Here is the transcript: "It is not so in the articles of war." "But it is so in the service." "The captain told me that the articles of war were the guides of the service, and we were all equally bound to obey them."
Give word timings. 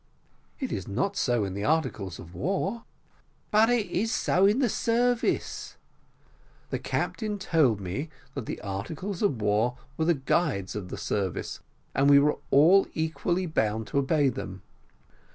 "It 0.59 0.71
is 0.71 0.87
not 0.87 1.15
so 1.15 1.43
in 1.45 1.53
the 1.53 1.63
articles 1.63 2.17
of 2.17 2.33
war." 2.33 2.85
"But 3.51 3.69
it 3.69 3.85
is 3.85 4.11
so 4.11 4.47
in 4.47 4.57
the 4.57 4.67
service." 4.67 5.77
"The 6.71 6.79
captain 6.79 7.37
told 7.37 7.79
me 7.79 8.09
that 8.33 8.47
the 8.47 8.59
articles 8.61 9.21
of 9.21 9.43
war 9.43 9.77
were 9.97 10.05
the 10.05 10.15
guides 10.15 10.75
of 10.75 10.89
the 10.89 10.97
service, 10.97 11.59
and 11.93 12.09
we 12.09 12.17
were 12.17 12.39
all 12.49 12.87
equally 12.95 13.45
bound 13.45 13.85
to 13.89 13.99
obey 13.99 14.29
them." 14.29 14.63